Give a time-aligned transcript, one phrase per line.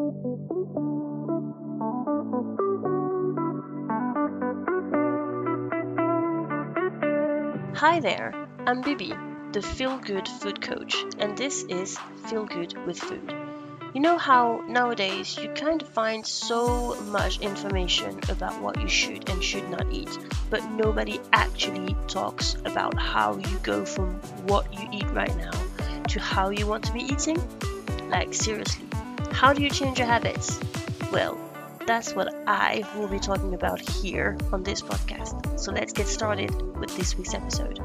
[0.00, 0.06] Hi
[8.00, 8.32] there,
[8.66, 9.12] I'm Bibi,
[9.52, 13.30] the Feel Good Food Coach, and this is Feel Good with Food.
[13.92, 19.28] You know how nowadays you kind of find so much information about what you should
[19.28, 24.14] and should not eat, but nobody actually talks about how you go from
[24.46, 25.50] what you eat right now
[26.08, 27.36] to how you want to be eating?
[28.08, 28.86] Like, seriously,
[29.40, 30.60] how do you change your habits?
[31.10, 31.40] Well,
[31.86, 35.58] that's what I will be talking about here on this podcast.
[35.58, 37.80] So let's get started with this week's episode.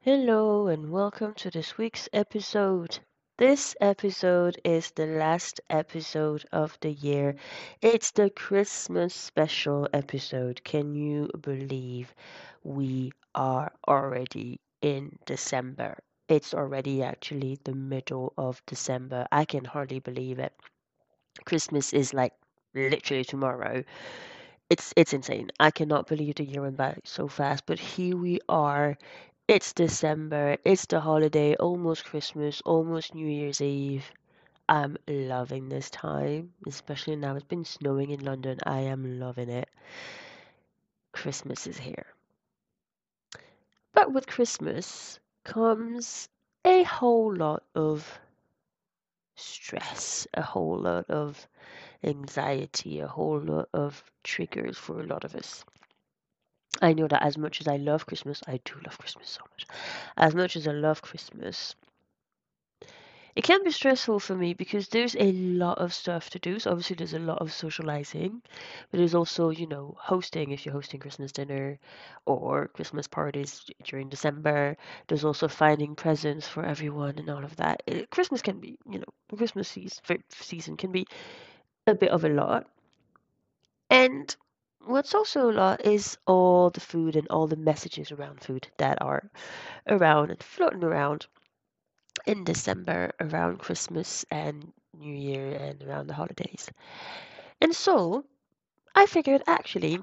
[0.00, 2.98] Hello, and welcome to this week's episode.
[3.36, 7.34] This episode is the last episode of the year.
[7.82, 10.64] It's the Christmas special episode.
[10.64, 12.14] Can you believe
[12.62, 15.98] we are already in December?
[16.28, 19.26] It's already actually the middle of December.
[19.32, 20.52] I can hardly believe it.
[21.44, 22.34] Christmas is like
[22.74, 23.84] literally tomorrow.
[24.68, 25.50] It's it's insane.
[25.58, 28.98] I cannot believe the year went by so fast, but here we are.
[29.48, 30.58] It's December.
[30.64, 34.12] It's the holiday, almost Christmas, almost New Year's Eve.
[34.68, 38.58] I'm loving this time, especially now it's been snowing in London.
[38.66, 39.68] I am loving it.
[41.12, 42.04] Christmas is here.
[43.94, 46.28] But with Christmas comes
[46.64, 48.18] a whole lot of
[49.36, 51.46] stress, a whole lot of
[52.02, 55.64] anxiety, a whole lot of triggers for a lot of us.
[56.82, 59.66] I know that as much as I love Christmas, I do love Christmas so much.
[60.16, 61.74] As much as I love Christmas,
[63.36, 66.58] it can be stressful for me because there's a lot of stuff to do.
[66.58, 68.42] So obviously there's a lot of socializing,
[68.90, 71.78] but there's also, you know, hosting if you're hosting Christmas dinner
[72.26, 74.76] or Christmas parties during December.
[75.08, 77.82] There's also finding presents for everyone and all of that.
[77.86, 79.76] It, Christmas can be, you know, Christmas
[80.30, 81.06] season can be
[81.86, 82.66] a bit of a lot.
[83.90, 84.34] And
[84.86, 89.02] what's also a lot is all the food and all the messages around food that
[89.02, 89.30] are
[89.88, 91.26] around and floating around
[92.26, 96.70] in December around Christmas and New Year and around the holidays.
[97.60, 98.24] And so
[98.94, 100.00] I figured actually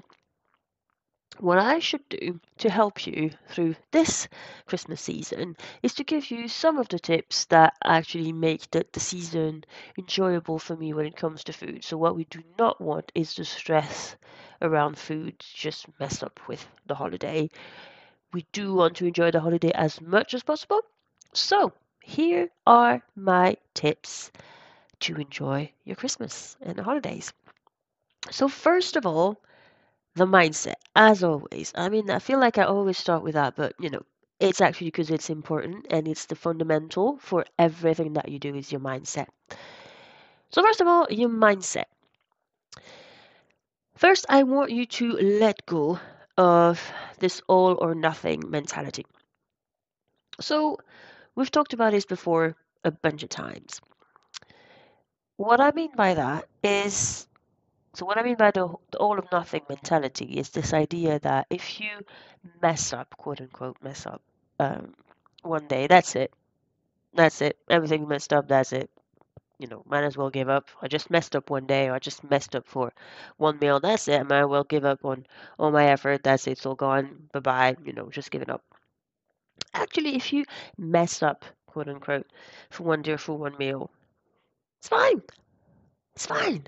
[1.38, 4.28] what I should do to help you through this
[4.66, 9.00] Christmas season is to give you some of the tips that actually make the, the
[9.00, 9.64] season
[9.98, 11.84] enjoyable for me when it comes to food.
[11.84, 14.16] So, what we do not want is the stress
[14.60, 17.48] around food just mess up with the holiday.
[18.32, 20.82] We do want to enjoy the holiday as much as possible.
[21.34, 21.72] So,
[22.04, 24.30] here are my tips
[25.00, 27.32] to enjoy your Christmas and the holidays.
[28.30, 29.38] So, first of all,
[30.14, 31.72] the mindset, as always.
[31.74, 34.02] I mean, I feel like I always start with that, but you know,
[34.40, 38.72] it's actually because it's important and it's the fundamental for everything that you do is
[38.72, 39.28] your mindset.
[40.50, 41.86] So, first of all, your mindset.
[43.96, 45.98] First, I want you to let go
[46.36, 49.06] of this all or nothing mentality.
[50.40, 50.78] So,
[51.34, 53.80] We've talked about this before a bunch of times.
[55.36, 57.26] What I mean by that is
[57.94, 61.46] so what I mean by the, the all or nothing mentality is this idea that
[61.50, 61.90] if you
[62.62, 64.22] mess up, quote unquote, mess up
[64.58, 64.94] um,
[65.42, 66.32] one day, that's it.
[67.14, 67.56] That's it.
[67.70, 68.48] Everything messed up.
[68.48, 68.90] That's it.
[69.58, 70.68] You know, might as well give up.
[70.82, 72.92] I just messed up one day, or I just messed up for
[73.38, 73.80] one meal.
[73.80, 74.20] That's it.
[74.20, 75.26] I might as well give up on
[75.58, 76.22] all my effort.
[76.24, 76.52] That's it.
[76.52, 77.28] It's all gone.
[77.32, 77.76] Bye bye.
[77.84, 78.62] You know, just giving up.
[79.74, 80.44] Actually, if you
[80.76, 82.26] mess up, quote unquote,
[82.70, 83.90] for one day or for one meal,
[84.78, 85.22] it's fine.
[86.14, 86.66] It's fine.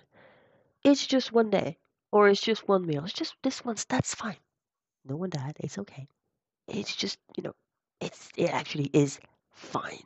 [0.83, 1.79] It's just one day
[2.13, 3.05] or it's just one meal.
[3.05, 3.85] It's just this once.
[3.85, 4.37] That's fine.
[5.05, 5.57] No one died.
[5.61, 6.07] It's okay.
[6.69, 7.55] It's just, you know,
[8.01, 9.21] it's it actually is
[9.53, 10.05] fine.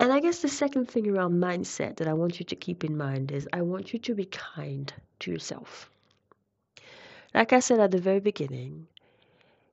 [0.00, 2.96] And I guess the second thing around mindset that I want you to keep in
[2.96, 5.90] mind is I want you to be kind to yourself.
[7.34, 8.86] Like I said at the very beginning,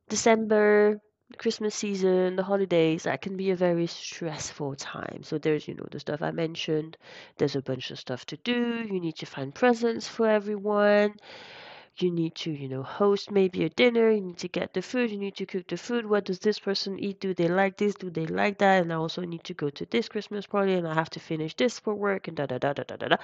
[0.09, 0.99] December,
[1.37, 5.23] Christmas season, the holidays, that can be a very stressful time.
[5.23, 6.97] So there's, you know, the stuff I mentioned.
[7.37, 8.85] There's a bunch of stuff to do.
[8.89, 11.15] You need to find presents for everyone.
[11.97, 14.09] You need to, you know, host maybe a dinner.
[14.11, 15.11] You need to get the food.
[15.11, 16.05] You need to cook the food.
[16.05, 17.19] What does this person eat?
[17.19, 17.95] Do they like this?
[17.95, 18.83] Do they like that?
[18.83, 21.55] And I also need to go to this Christmas party and I have to finish
[21.55, 23.17] this for work and da da da da da da da.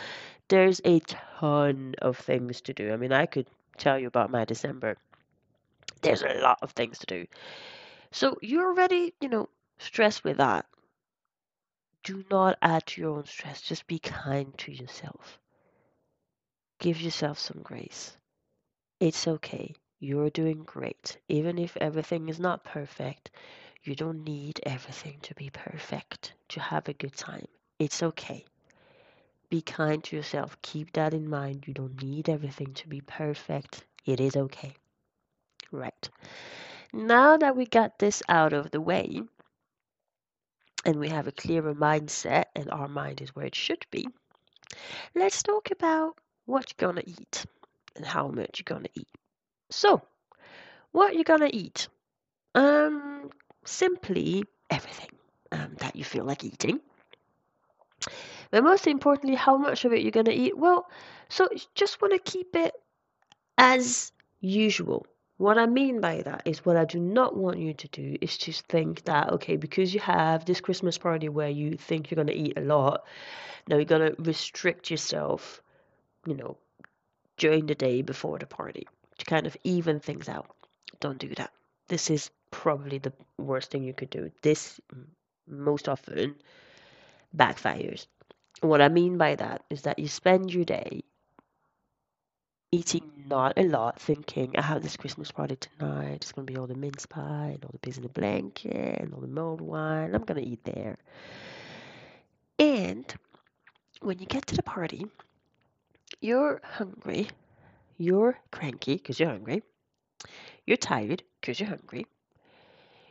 [0.49, 2.91] There's a ton of things to do.
[2.91, 4.97] I mean, I could tell you about my December
[6.03, 7.25] there's a lot of things to do.
[8.13, 9.49] So you're already, you know,
[9.79, 10.67] stressed with that.
[12.03, 13.59] Do not add to your own stress.
[13.59, 15.39] Just be kind to yourself.
[16.77, 18.15] Give yourself some grace.
[18.99, 19.73] It's okay.
[19.99, 21.17] You're doing great.
[21.27, 23.31] Even if everything is not perfect,
[23.83, 27.47] you don't need everything to be perfect to have a good time.
[27.79, 28.45] It's okay.
[29.49, 30.55] Be kind to yourself.
[30.61, 31.63] Keep that in mind.
[31.67, 33.85] You don't need everything to be perfect.
[34.05, 34.75] It is okay.
[35.71, 36.09] Right.
[36.93, 39.23] Now that we got this out of the way,
[40.85, 44.07] and we have a clearer mindset, and our mind is where it should be,
[45.15, 47.45] let's talk about what you're gonna eat
[47.95, 49.07] and how much you're gonna eat.
[49.71, 50.03] So,
[50.91, 51.87] what you're gonna eat?
[52.53, 53.31] Um,
[53.65, 55.09] simply everything
[55.51, 56.79] um, that you feel like eating.
[58.51, 60.55] But most importantly, how much of it you're going to eat?
[60.55, 60.87] Well,
[61.29, 62.73] so just want to keep it
[63.57, 64.11] as
[64.41, 65.07] usual.
[65.43, 68.37] What I mean by that is what I do not want you to do is
[68.37, 72.33] to think that, okay, because you have this Christmas party where you think you're going
[72.33, 73.03] to eat a lot,
[73.67, 75.61] now you're going to restrict yourself,
[76.25, 76.55] you know,
[77.35, 78.87] during the day before the party
[79.17, 80.55] to kind of even things out.
[81.01, 81.51] Don't do that.
[81.89, 84.31] This is probably the worst thing you could do.
[84.43, 84.79] This
[85.45, 86.35] most often
[87.35, 88.07] backfires.
[88.61, 91.03] What I mean by that is that you spend your day
[92.73, 96.15] eating not a lot, thinking, I have this Christmas party tonight.
[96.15, 99.13] It's to be all the mince pie and all the pigs in the blanket and
[99.13, 100.15] all the mulled wine.
[100.15, 100.97] I'm to eat there.
[102.57, 103.13] And
[104.01, 105.05] when you get to the party,
[106.19, 107.27] you're hungry,
[107.99, 109.61] you're cranky because you're hungry,
[110.65, 112.07] you're tired because you're hungry,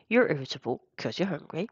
[0.08, 1.68] you're irritable because you're hungry,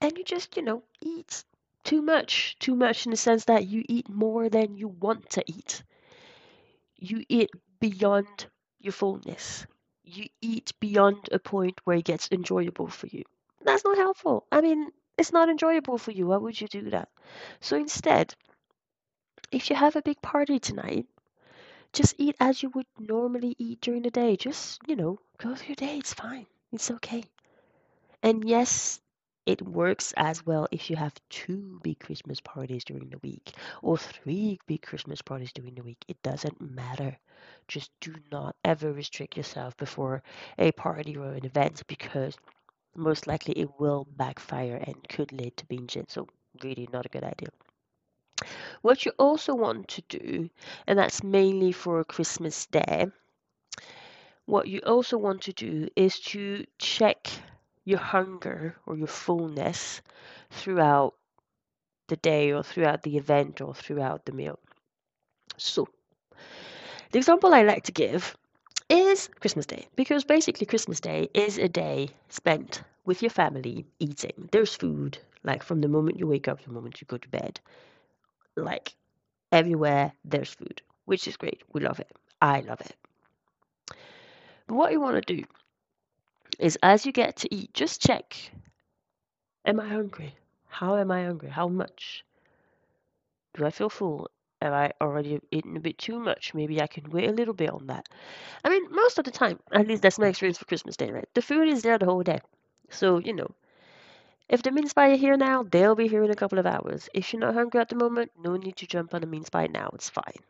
[0.00, 1.44] and you just, you know, eat
[1.84, 2.56] too much.
[2.58, 5.84] Too much in the sense that you eat more than you want to eat.
[6.98, 7.50] You eat
[7.80, 8.48] beyond
[8.78, 9.66] your fullness.
[10.04, 13.24] You eat beyond a point where it gets enjoyable for you.
[13.62, 14.46] That's not helpful.
[14.52, 16.26] I mean, it's not enjoyable for you.
[16.28, 17.08] Why would you do that?
[17.60, 18.34] So instead,
[19.52, 21.06] if you have a big party tonight,
[21.92, 24.36] just eat as you would normally eat during the day.
[24.36, 25.98] Just, you know, go through your day.
[25.98, 26.46] It's fine.
[26.72, 27.24] It's okay.
[28.22, 29.00] And yes,
[29.48, 33.52] it works as well if you have two big Christmas parties during the week
[33.82, 36.04] or three big Christmas parties during the week.
[36.06, 37.16] It doesn't matter.
[37.66, 40.22] Just do not ever restrict yourself before
[40.58, 42.36] a party or an event because
[42.94, 46.10] most likely it will backfire and could lead to binging.
[46.10, 46.28] So,
[46.62, 47.48] really, not a good idea.
[48.82, 50.50] What you also want to do,
[50.86, 53.06] and that's mainly for Christmas Day,
[54.44, 57.28] what you also want to do is to check
[57.88, 60.02] your hunger or your fullness
[60.50, 61.14] throughout
[62.08, 64.58] the day or throughout the event or throughout the meal.
[65.56, 65.88] So,
[67.12, 68.36] the example I like to give
[68.90, 74.48] is Christmas Day because basically Christmas Day is a day spent with your family eating.
[74.52, 77.28] There's food like from the moment you wake up to the moment you go to
[77.28, 77.58] bed.
[78.56, 78.94] Like
[79.50, 81.62] everywhere there's food, which is great.
[81.72, 82.12] We love it.
[82.42, 82.94] I love it.
[84.66, 85.44] But what you want to do
[86.58, 88.36] is as you get to eat, just check
[89.68, 90.34] Am I hungry?
[90.68, 91.50] How am I hungry?
[91.50, 92.24] How much?
[93.52, 94.30] Do I feel full?
[94.62, 96.54] Have I already eaten a bit too much?
[96.54, 98.08] Maybe I can wait a little bit on that.
[98.64, 101.28] I mean, most of the time, at least that's my experience for Christmas Day, right?
[101.34, 102.40] The food is there the whole day.
[102.88, 103.50] So, you know,
[104.48, 107.10] if the mince pie are here now, they'll be here in a couple of hours.
[107.12, 109.66] If you're not hungry at the moment, no need to jump on the mince pie
[109.66, 109.90] now.
[109.92, 110.40] It's fine.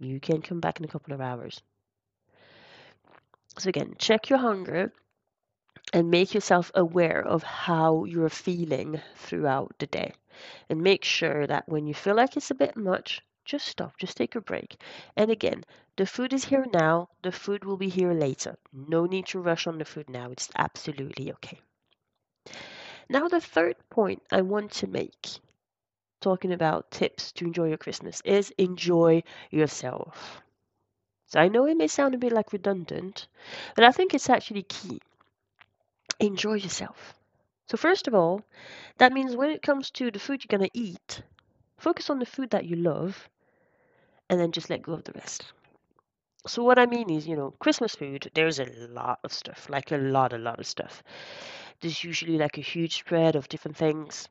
[0.00, 1.62] You can come back in a couple of hours.
[3.58, 4.92] So again, check your hunger
[5.92, 10.12] and make yourself aware of how you're feeling throughout the day.
[10.68, 14.16] And make sure that when you feel like it's a bit much, just stop, just
[14.16, 14.80] take a break.
[15.16, 15.64] And again,
[15.96, 18.56] the food is here now, the food will be here later.
[18.72, 21.58] No need to rush on the food now, it's absolutely okay.
[23.10, 25.26] Now, the third point I want to make,
[26.20, 30.40] talking about tips to enjoy your Christmas, is enjoy yourself.
[31.26, 33.28] So I know it may sound a bit like redundant,
[33.76, 35.00] but I think it's actually key
[36.20, 37.14] enjoy yourself.
[37.66, 38.42] So, first of all,
[38.98, 41.22] that means when it comes to the food you're going to eat,
[41.78, 43.28] focus on the food that you love
[44.30, 45.52] and then just let go of the rest.
[46.48, 49.92] So, what I mean is, you know, Christmas food, there's a lot of stuff, like
[49.92, 51.02] a lot, a lot of stuff.
[51.80, 54.28] There's usually like a huge spread of different things.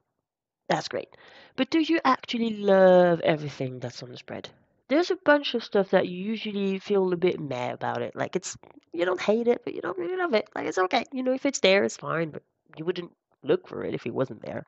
[0.70, 1.10] That's great.
[1.56, 4.50] But do you actually love everything that's on the spread?
[4.90, 8.16] There's a bunch of stuff that you usually feel a bit mad about it.
[8.16, 8.58] Like it's
[8.94, 10.50] you don't hate it, but you don't really love it.
[10.56, 11.04] Like it's okay.
[11.12, 12.44] You know, if it's there, it's fine, but
[12.78, 13.12] you wouldn't
[13.44, 14.66] look for it if it wasn't there.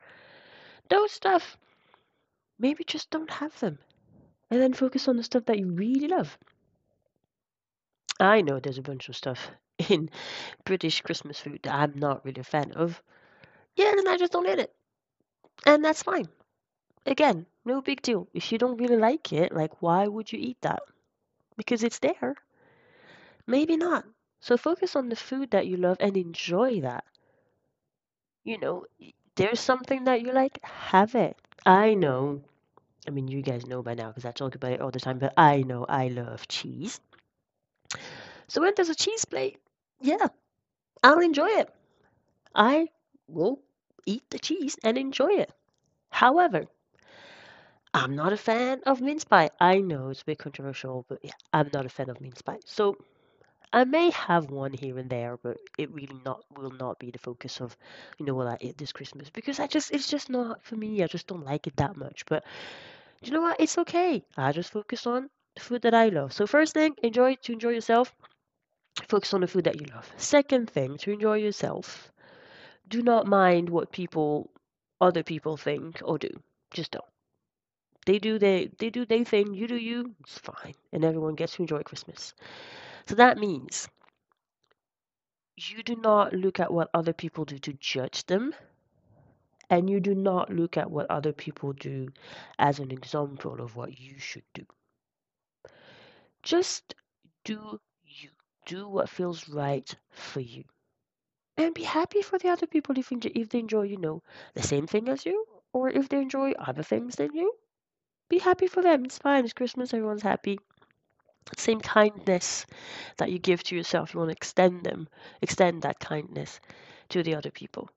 [0.89, 1.57] Those stuff,
[2.57, 3.79] maybe just don't have them.
[4.51, 6.37] And then focus on the stuff that you really love.
[8.19, 9.49] I know there's a bunch of stuff
[9.89, 10.09] in
[10.65, 13.01] British Christmas food that I'm not really a fan of.
[13.75, 14.73] Yeah, then I just don't eat it.
[15.65, 16.27] And that's fine.
[17.05, 18.27] Again, no big deal.
[18.33, 20.81] If you don't really like it, like why would you eat that?
[21.57, 22.35] Because it's there.
[23.45, 24.05] Maybe not.
[24.39, 27.03] So focus on the food that you love and enjoy that.
[28.43, 28.85] You know,
[29.35, 31.37] there's something that you like, have it.
[31.65, 32.41] I know,
[33.07, 35.19] I mean, you guys know by now because I talk about it all the time,
[35.19, 37.01] but I know I love cheese.
[38.47, 39.59] So when there's a cheese plate,
[40.01, 40.27] yeah,
[41.03, 41.73] I'll enjoy it.
[42.55, 42.89] I
[43.27, 43.61] will
[44.05, 45.51] eat the cheese and enjoy it.
[46.09, 46.65] However,
[47.93, 49.49] I'm not a fan of mince pie.
[49.59, 52.59] I know it's a bit controversial, but yeah, I'm not a fan of mince pie.
[52.65, 52.97] So
[53.73, 57.19] I may have one here and there, but it really not will not be the
[57.19, 57.77] focus of,
[58.17, 61.03] you know, what I eat this Christmas because I just it's just not for me.
[61.03, 62.25] I just don't like it that much.
[62.25, 62.43] But
[63.21, 63.59] you know what?
[63.59, 64.23] It's okay.
[64.37, 66.33] I just focus on the food that I love.
[66.33, 68.15] So first thing, enjoy to enjoy yourself.
[69.07, 70.11] Focus on the food that you love.
[70.17, 72.11] Second thing, to enjoy yourself.
[72.87, 74.51] Do not mind what people,
[75.01, 76.29] other people think or do.
[76.71, 77.05] Just don't.
[78.09, 79.53] They do they they do their thing.
[79.53, 80.15] You do you.
[80.21, 82.33] It's fine, and everyone gets to enjoy Christmas.
[83.07, 83.87] So that means
[85.57, 88.55] you do not look at what other people do to judge them,
[89.69, 92.09] and you do not look at what other people do
[92.57, 94.65] as an example of what you should do.
[96.41, 96.95] Just
[97.43, 98.31] do you.
[98.65, 100.63] Do what feels right for you.
[101.57, 104.23] And be happy for the other people if, if they enjoy, you know,
[104.55, 107.53] the same thing as you, or if they enjoy other things than you.
[108.29, 109.05] Be happy for them.
[109.05, 109.43] It's fine.
[109.43, 109.93] It's Christmas.
[109.93, 110.59] Everyone's happy
[111.57, 112.65] same kindness
[113.17, 115.07] that you give to yourself, you want to extend them,
[115.41, 116.59] extend that kindness
[117.09, 117.89] to the other people.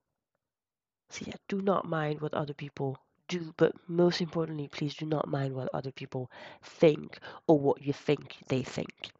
[1.11, 2.97] So yeah, do not mind what other people
[3.29, 6.31] do, but most importantly, please do not mind what other people
[6.63, 9.11] think or what you think they think.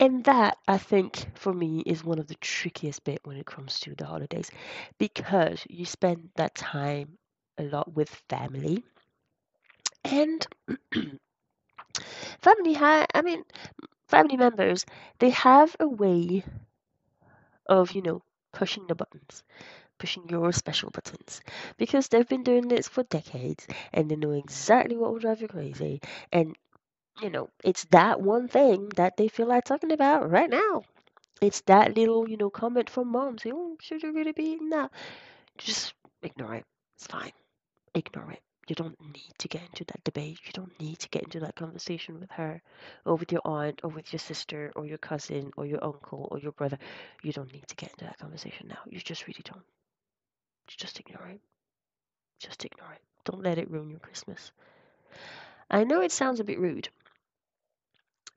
[0.00, 3.78] And that, I think, for me, is one of the trickiest bit when it comes
[3.80, 4.50] to the holidays,
[4.98, 7.16] because you spend that time
[7.56, 8.84] a lot with family,
[10.04, 10.46] and
[12.40, 13.44] family ha I mean
[14.08, 14.86] family members
[15.18, 16.44] they have a way
[17.66, 19.42] of you know pushing the buttons
[19.98, 21.42] pushing your special buttons
[21.78, 25.48] because they've been doing this for decades and they know exactly what will drive you
[25.48, 26.00] crazy.
[26.32, 26.56] And
[27.22, 30.82] you know it's that one thing that they feel like talking about right now.
[31.42, 34.70] It's that little you know comment from mom saying oh should you really be eating
[34.70, 34.92] that?
[35.58, 36.66] Just ignore it.
[36.96, 37.32] It's fine.
[37.94, 40.38] Ignore it you don't need to get into that debate.
[40.46, 42.62] You don't need to get into that conversation with her
[43.04, 46.38] or with your aunt or with your sister or your cousin or your uncle or
[46.38, 46.78] your brother.
[47.22, 48.78] You don't need to get into that conversation now.
[48.86, 49.64] You just really don't.
[50.66, 51.40] Just ignore it.
[52.38, 53.02] Just ignore it.
[53.24, 54.50] Don't let it ruin your Christmas.
[55.70, 56.88] I know it sounds a bit rude,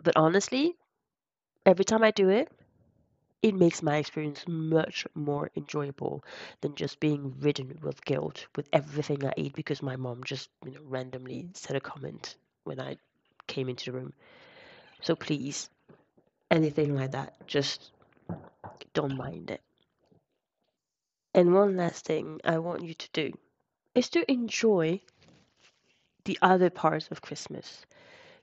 [0.01, 0.75] but honestly,
[1.65, 2.49] every time I do it,
[3.41, 6.23] it makes my experience much more enjoyable
[6.61, 10.71] than just being ridden with guilt with everything I eat because my mom just you
[10.71, 12.97] know randomly said a comment when I
[13.47, 14.13] came into the room.
[15.01, 15.69] So please,
[16.51, 17.91] anything like that, just
[18.93, 19.61] don't mind it.
[21.33, 23.33] And one last thing I want you to do
[23.95, 25.01] is to enjoy
[26.25, 27.85] the other parts of Christmas.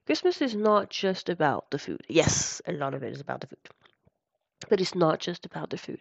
[0.07, 2.03] Christmas is not just about the food.
[2.09, 3.59] Yes, a lot of it is about the food.
[4.75, 6.01] But it's not just about the food.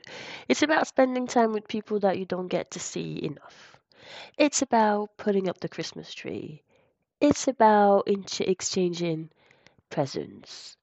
[0.50, 3.77] It's about spending time with people that you don't get to see enough.
[4.36, 6.63] It's about putting up the Christmas tree.
[7.22, 9.30] It's about exchanging
[9.92, 10.75] presents.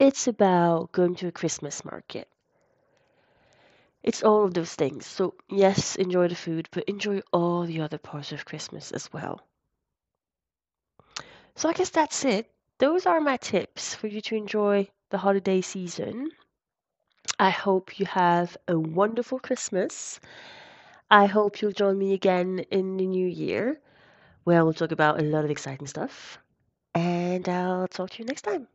[0.00, 2.26] It's about going to a Christmas market.
[4.02, 5.06] It's all of those things.
[5.06, 9.40] So, yes, enjoy the food, but enjoy all the other parts of Christmas as well.
[11.54, 12.50] So, I guess that's it.
[12.78, 16.32] Those are my tips for you to enjoy the holiday season.
[17.40, 20.20] I hope you have a wonderful Christmas.
[21.10, 23.80] I hope you'll join me again in the new year
[24.44, 26.38] where we'll talk about a lot of exciting stuff.
[26.94, 28.68] And I'll talk to you next time.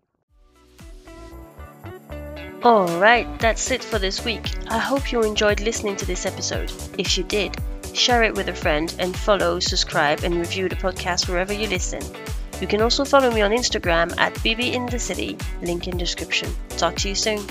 [2.64, 4.52] Alright, that's it for this week.
[4.70, 6.74] I hope you enjoyed listening to this episode.
[6.98, 7.56] If you did,
[7.94, 12.02] share it with a friend and follow, subscribe, and review the podcast wherever you listen.
[12.60, 16.50] You can also follow me on Instagram at Bibi in the City, link in description.
[16.70, 17.46] Talk to you soon.